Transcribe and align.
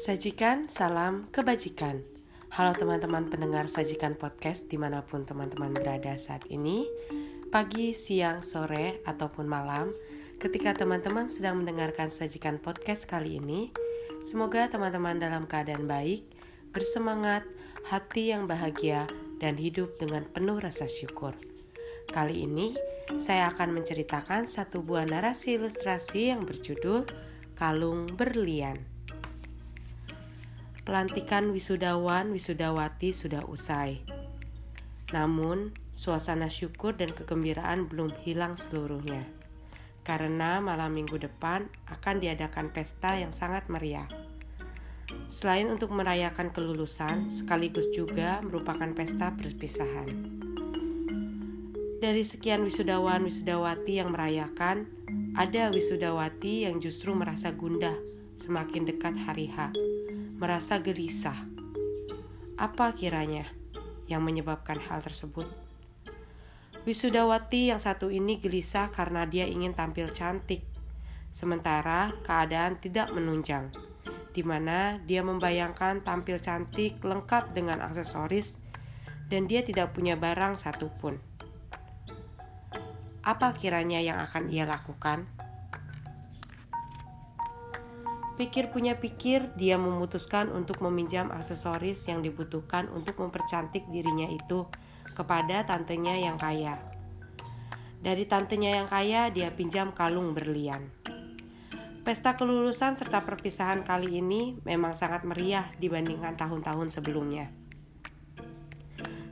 Sajikan 0.00 0.64
salam 0.72 1.28
kebajikan. 1.28 2.00
Halo 2.56 2.72
teman-teman 2.72 3.28
pendengar 3.28 3.68
Sajikan 3.68 4.16
Podcast 4.16 4.64
di 4.72 4.80
mana 4.80 5.04
pun 5.04 5.28
teman-teman 5.28 5.76
berada 5.76 6.16
saat 6.16 6.48
ini, 6.48 6.88
pagi, 7.52 7.92
siang, 7.92 8.40
sore, 8.40 9.04
ataupun 9.04 9.44
malam, 9.44 9.92
ketika 10.40 10.72
teman-teman 10.72 11.28
sedang 11.28 11.60
mendengarkan 11.60 12.08
Sajikan 12.08 12.56
Podcast 12.56 13.04
kali 13.04 13.44
ini, 13.44 13.76
semoga 14.24 14.72
teman-teman 14.72 15.20
dalam 15.20 15.44
keadaan 15.44 15.84
baik, 15.84 16.24
bersemangat, 16.72 17.44
hati 17.84 18.32
yang 18.32 18.48
bahagia, 18.48 19.04
dan 19.36 19.60
hidup 19.60 20.00
dengan 20.00 20.24
penuh 20.24 20.64
rasa 20.64 20.88
syukur. 20.88 21.36
Kali 22.08 22.48
ini, 22.48 22.72
saya 23.20 23.52
akan 23.52 23.76
menceritakan 23.76 24.48
satu 24.48 24.80
buah 24.80 25.04
narasi 25.04 25.60
ilustrasi 25.60 26.32
yang 26.32 26.48
berjudul 26.48 27.04
Kalung 27.52 28.08
Berlian. 28.16 28.99
Pelantikan 30.80 31.52
wisudawan 31.52 32.32
wisudawati 32.32 33.12
sudah 33.12 33.44
usai. 33.44 34.00
Namun, 35.12 35.76
suasana 35.92 36.48
syukur 36.48 36.96
dan 36.96 37.12
kegembiraan 37.12 37.84
belum 37.84 38.08
hilang 38.24 38.56
seluruhnya. 38.56 39.28
Karena 40.00 40.56
malam 40.64 40.96
minggu 40.96 41.20
depan 41.20 41.68
akan 41.84 42.24
diadakan 42.24 42.72
pesta 42.72 43.20
yang 43.20 43.36
sangat 43.36 43.68
meriah. 43.68 44.08
Selain 45.28 45.68
untuk 45.68 45.92
merayakan 45.92 46.48
kelulusan, 46.48 47.28
sekaligus 47.28 47.84
juga 47.92 48.40
merupakan 48.40 48.88
pesta 48.96 49.36
perpisahan. 49.36 50.08
Dari 52.00 52.24
sekian 52.24 52.64
wisudawan 52.64 53.28
wisudawati 53.28 54.00
yang 54.00 54.16
merayakan, 54.16 54.88
ada 55.36 55.68
wisudawati 55.68 56.64
yang 56.64 56.80
justru 56.80 57.12
merasa 57.12 57.52
gundah 57.52 57.92
semakin 58.40 58.88
dekat 58.88 59.12
hari 59.20 59.52
H 59.52 59.76
merasa 60.40 60.80
gelisah. 60.80 61.36
Apa 62.56 62.96
kiranya 62.96 63.44
yang 64.08 64.24
menyebabkan 64.24 64.80
hal 64.80 65.04
tersebut? 65.04 65.44
Wisudawati 66.88 67.68
yang 67.68 67.76
satu 67.76 68.08
ini 68.08 68.40
gelisah 68.40 68.88
karena 68.88 69.28
dia 69.28 69.44
ingin 69.44 69.76
tampil 69.76 70.08
cantik, 70.16 70.64
sementara 71.28 72.16
keadaan 72.24 72.80
tidak 72.80 73.12
menunjang, 73.12 73.68
di 74.32 74.40
mana 74.40 74.96
dia 75.04 75.20
membayangkan 75.20 76.00
tampil 76.00 76.40
cantik 76.40 77.04
lengkap 77.04 77.52
dengan 77.52 77.84
aksesoris 77.84 78.56
dan 79.28 79.44
dia 79.44 79.60
tidak 79.60 79.92
punya 79.92 80.16
barang 80.16 80.56
satupun. 80.56 81.20
Apa 83.20 83.52
kiranya 83.60 84.00
yang 84.00 84.16
akan 84.24 84.48
ia 84.48 84.64
lakukan? 84.64 85.28
Pikir 88.40 88.72
punya 88.72 88.96
pikir, 88.96 89.52
dia 89.52 89.76
memutuskan 89.76 90.48
untuk 90.48 90.80
meminjam 90.80 91.28
aksesoris 91.28 92.08
yang 92.08 92.24
dibutuhkan 92.24 92.88
untuk 92.88 93.20
mempercantik 93.20 93.84
dirinya 93.92 94.24
itu 94.32 94.64
kepada 95.12 95.68
tantenya 95.68 96.16
yang 96.16 96.40
kaya. 96.40 96.80
Dari 98.00 98.24
tantenya 98.24 98.80
yang 98.80 98.88
kaya, 98.88 99.28
dia 99.28 99.52
pinjam 99.52 99.92
kalung 99.92 100.32
berlian. 100.32 100.88
Pesta 102.00 102.32
kelulusan 102.32 102.96
serta 102.96 103.28
perpisahan 103.28 103.84
kali 103.84 104.24
ini 104.24 104.56
memang 104.64 104.96
sangat 104.96 105.28
meriah 105.28 105.68
dibandingkan 105.76 106.32
tahun-tahun 106.40 106.96
sebelumnya. 106.96 107.52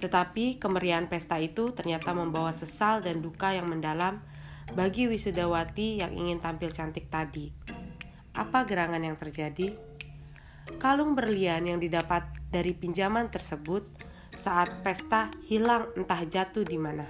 Tetapi 0.00 0.56
kemeriahan 0.56 1.12
pesta 1.12 1.36
itu 1.36 1.76
ternyata 1.76 2.16
membawa 2.16 2.56
sesal 2.56 3.04
dan 3.04 3.20
duka 3.20 3.52
yang 3.52 3.68
mendalam 3.68 4.24
bagi 4.72 5.12
wisudawati 5.12 6.00
yang 6.00 6.16
ingin 6.16 6.40
tampil 6.40 6.72
cantik 6.72 7.12
tadi 7.12 7.52
apa 8.34 8.66
gerangan 8.66 8.98
yang 8.98 9.14
terjadi? 9.14 9.78
Kalung 10.82 11.14
berlian 11.14 11.70
yang 11.70 11.78
didapat 11.78 12.26
dari 12.50 12.74
pinjaman 12.74 13.30
tersebut 13.30 13.86
saat 14.34 14.82
pesta 14.82 15.30
hilang 15.46 15.86
entah 15.94 16.26
jatuh 16.26 16.66
di 16.66 16.74
mana. 16.74 17.06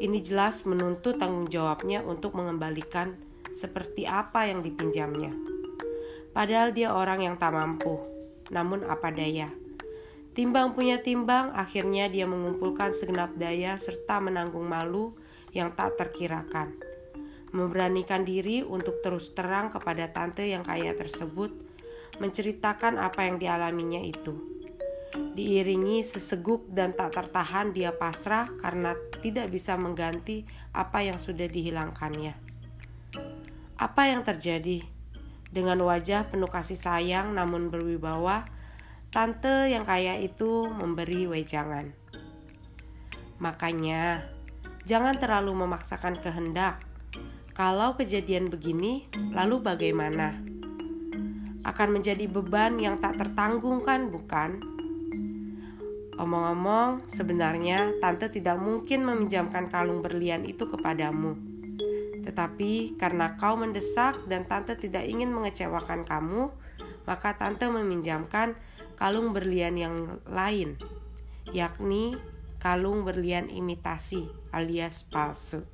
Ini 0.00 0.18
jelas 0.24 0.64
menuntut 0.64 1.20
tanggung 1.20 1.52
jawabnya 1.52 2.00
untuk 2.00 2.32
mengembalikan 2.32 3.12
seperti 3.52 4.08
apa 4.08 4.48
yang 4.48 4.64
dipinjamnya. 4.64 5.36
Padahal 6.32 6.72
dia 6.72 6.96
orang 6.96 7.28
yang 7.28 7.36
tak 7.36 7.52
mampu, 7.52 8.00
namun 8.48 8.88
apa 8.88 9.12
daya. 9.12 9.52
Timbang 10.32 10.72
punya 10.72 11.02
timbang, 11.02 11.50
akhirnya 11.52 12.06
dia 12.06 12.24
mengumpulkan 12.24 12.94
segenap 12.94 13.34
daya 13.36 13.76
serta 13.76 14.22
menanggung 14.22 14.64
malu 14.64 15.18
yang 15.50 15.74
tak 15.74 15.98
terkirakan 15.98 16.87
memberanikan 17.52 18.24
diri 18.24 18.60
untuk 18.60 19.00
terus 19.00 19.32
terang 19.32 19.72
kepada 19.72 20.10
tante 20.12 20.44
yang 20.44 20.64
kaya 20.64 20.92
tersebut, 20.92 21.52
menceritakan 22.20 22.98
apa 23.00 23.24
yang 23.24 23.36
dialaminya 23.40 24.02
itu. 24.02 24.36
Diiringi 25.08 26.04
seseguk 26.04 26.68
dan 26.68 26.92
tak 26.92 27.16
tertahan 27.16 27.72
dia 27.72 27.96
pasrah 27.96 28.52
karena 28.60 28.92
tidak 29.24 29.48
bisa 29.48 29.78
mengganti 29.80 30.44
apa 30.76 31.00
yang 31.00 31.16
sudah 31.16 31.48
dihilangkannya. 31.48 32.36
Apa 33.78 34.02
yang 34.10 34.26
terjadi? 34.26 34.84
Dengan 35.48 35.80
wajah 35.80 36.28
penuh 36.28 36.50
kasih 36.50 36.76
sayang 36.76 37.32
namun 37.32 37.72
berwibawa, 37.72 38.44
tante 39.08 39.72
yang 39.72 39.88
kaya 39.88 40.20
itu 40.20 40.68
memberi 40.68 41.24
wejangan. 41.24 41.88
Makanya, 43.40 44.28
jangan 44.84 45.16
terlalu 45.16 45.56
memaksakan 45.56 46.20
kehendak 46.20 46.87
kalau 47.58 47.98
kejadian 47.98 48.54
begini, 48.54 49.10
lalu 49.34 49.58
bagaimana? 49.58 50.38
Akan 51.66 51.90
menjadi 51.90 52.30
beban 52.30 52.78
yang 52.78 53.02
tak 53.02 53.18
tertanggungkan, 53.18 54.14
bukan? 54.14 54.62
Omong-omong, 56.22 57.10
sebenarnya 57.10 57.98
tante 57.98 58.30
tidak 58.30 58.62
mungkin 58.62 59.02
meminjamkan 59.02 59.66
kalung 59.74 60.06
berlian 60.06 60.46
itu 60.46 60.70
kepadamu. 60.70 61.34
Tetapi 62.22 62.94
karena 62.94 63.34
kau 63.34 63.58
mendesak 63.58 64.22
dan 64.30 64.46
tante 64.46 64.78
tidak 64.78 65.02
ingin 65.10 65.34
mengecewakan 65.34 66.06
kamu, 66.06 66.54
maka 67.10 67.34
tante 67.34 67.66
meminjamkan 67.66 68.54
kalung 68.94 69.34
berlian 69.34 69.74
yang 69.74 70.22
lain, 70.30 70.78
yakni 71.50 72.14
kalung 72.62 73.02
berlian 73.02 73.50
imitasi 73.50 74.30
alias 74.54 75.02
palsu. 75.10 75.66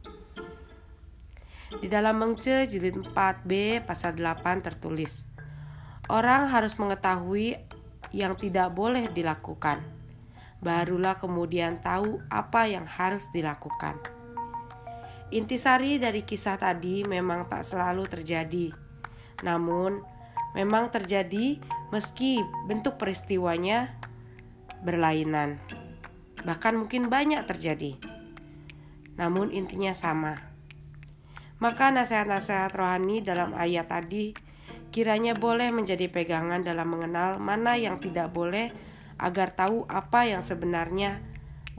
Di 1.81 1.89
dalam 1.91 2.21
Mengce 2.21 2.71
jilid 2.71 3.01
4b 3.01 3.83
pasal 3.83 4.15
8 4.15 4.67
tertulis, 4.67 5.27
Orang 6.05 6.53
harus 6.53 6.77
mengetahui 6.77 7.57
yang 8.13 8.37
tidak 8.37 8.77
boleh 8.77 9.09
dilakukan. 9.09 9.81
Barulah 10.61 11.17
kemudian 11.17 11.81
tahu 11.81 12.21
apa 12.29 12.69
yang 12.69 12.85
harus 12.85 13.25
dilakukan. 13.33 13.97
Intisari 15.33 15.97
dari 15.97 16.21
kisah 16.29 16.61
tadi 16.61 17.09
memang 17.09 17.49
tak 17.49 17.65
selalu 17.65 18.05
terjadi. 18.05 18.77
Namun, 19.49 20.05
memang 20.53 20.93
terjadi 20.93 21.57
meski 21.89 22.45
bentuk 22.69 23.01
peristiwanya 23.01 23.97
berlainan. 24.85 25.57
Bahkan 26.45 26.85
mungkin 26.85 27.09
banyak 27.09 27.49
terjadi. 27.49 27.97
Namun 29.17 29.49
intinya 29.57 29.97
sama 29.97 30.54
maka 31.65 31.89
nasihat-nasihat 31.89 32.77
rohani 32.77 33.25
dalam 33.25 33.57
ayat 33.57 33.89
tadi 33.89 34.37
kiranya 34.93 35.33
boleh 35.33 35.73
menjadi 35.73 36.13
pegangan 36.13 36.61
dalam 36.61 36.93
mengenal 36.93 37.41
mana 37.41 37.73
yang 37.81 37.97
tidak 37.97 38.29
boleh 38.37 38.69
agar 39.17 39.57
tahu 39.57 39.89
apa 39.89 40.29
yang 40.29 40.45
sebenarnya 40.45 41.25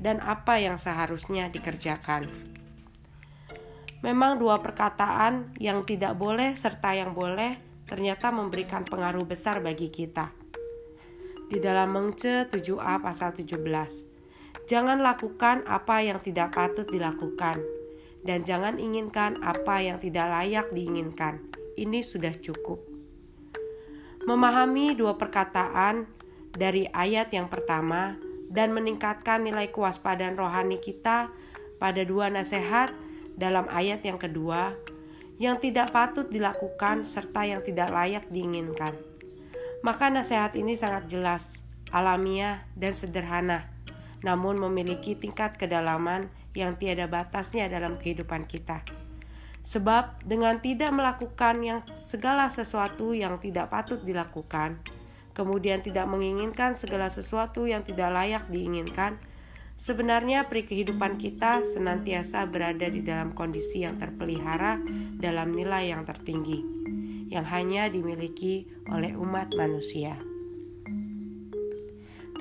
dan 0.01 0.25
apa 0.25 0.57
yang 0.57 0.81
seharusnya 0.81 1.53
dikerjakan. 1.53 2.25
Memang 4.01 4.41
dua 4.41 4.57
perkataan 4.57 5.53
yang 5.61 5.85
tidak 5.85 6.17
boleh 6.17 6.57
serta 6.57 6.97
yang 6.97 7.13
boleh 7.13 7.53
ternyata 7.85 8.33
memberikan 8.33 8.81
pengaruh 8.89 9.29
besar 9.29 9.61
bagi 9.61 9.93
kita. 9.93 10.33
Di 11.45 11.61
dalam 11.61 11.93
Mengce 11.93 12.49
7a 12.49 12.97
pasal 13.05 13.37
17. 13.37 14.65
Jangan 14.65 14.97
lakukan 14.97 15.61
apa 15.69 16.01
yang 16.01 16.17
tidak 16.25 16.57
patut 16.57 16.89
dilakukan 16.89 17.84
dan 18.25 18.41
jangan 18.41 18.81
inginkan 18.81 19.37
apa 19.45 19.85
yang 19.85 20.01
tidak 20.01 20.27
layak 20.33 20.67
diinginkan. 20.73 21.45
Ini 21.77 22.01
sudah 22.01 22.33
cukup. 22.41 22.81
Memahami 24.25 24.97
dua 24.97 25.13
perkataan 25.13 26.09
dari 26.49 26.89
ayat 26.89 27.29
yang 27.29 27.45
pertama 27.45 28.17
dan 28.49 28.73
meningkatkan 28.73 29.45
nilai 29.45 29.69
kewaspadaan 29.69 30.33
rohani 30.33 30.81
kita 30.81 31.29
pada 31.77 32.01
dua 32.01 32.33
nasihat 32.33 32.89
dalam 33.37 33.69
ayat 33.69 34.01
yang 34.01 34.17
kedua 34.17 34.73
yang 35.35 35.59
tidak 35.59 35.91
patut 35.91 36.31
dilakukan 36.31 37.03
serta 37.03 37.43
yang 37.43 37.61
tidak 37.61 37.91
layak 37.91 38.25
diinginkan. 38.31 38.95
Maka 39.83 40.09
nasihat 40.09 40.55
ini 40.57 40.73
sangat 40.79 41.11
jelas, 41.11 41.67
alamiah, 41.91 42.65
dan 42.73 42.95
sederhana, 42.95 43.69
namun 44.23 44.57
memiliki 44.57 45.13
tingkat 45.13 45.59
kedalaman 45.59 46.31
yang 46.55 46.79
tiada 46.79 47.05
batasnya 47.05 47.67
dalam 47.67 47.99
kehidupan 47.99 48.47
kita. 48.47 48.81
Sebab 49.65 50.23
dengan 50.23 50.61
tidak 50.61 50.93
melakukan 50.93 51.59
yang 51.61 51.79
segala 51.97 52.53
sesuatu 52.53 53.11
yang 53.17 53.41
tidak 53.41 53.73
patut 53.73 53.99
dilakukan, 54.01 54.77
kemudian 55.35 55.81
tidak 55.83 56.05
menginginkan 56.05 56.77
segala 56.77 57.09
sesuatu 57.09 57.65
yang 57.65 57.81
tidak 57.81 58.13
layak 58.13 58.45
diinginkan, 58.47 59.17
sebenarnya 59.81 60.45
peri 60.45 60.69
kehidupan 60.69 61.17
kita 61.17 61.65
senantiasa 61.65 62.45
berada 62.45 62.87
di 62.87 63.01
dalam 63.01 63.33
kondisi 63.33 63.83
yang 63.83 63.97
terpelihara 63.97 64.79
dalam 65.17 65.51
nilai 65.51 65.91
yang 65.91 66.05
tertinggi, 66.05 66.61
yang 67.33 67.43
hanya 67.49 67.89
dimiliki 67.89 68.69
oleh 68.93 69.17
umat 69.17 69.49
manusia. 69.57 70.34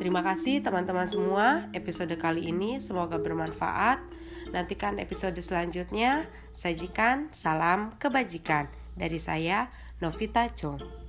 Terima 0.04 0.20
kasih 0.20 0.60
teman-teman 0.60 1.08
semua. 1.08 1.64
Episode 1.72 2.12
kali 2.20 2.52
ini 2.52 2.76
semoga 2.76 3.16
bermanfaat. 3.16 4.04
Nantikan 4.52 5.00
episode 5.00 5.40
selanjutnya. 5.40 6.28
Sajikan 6.52 7.32
salam 7.32 7.96
kebajikan 7.96 8.68
dari 8.92 9.16
saya, 9.16 9.72
Novita 10.04 10.52
Chong. 10.52 11.03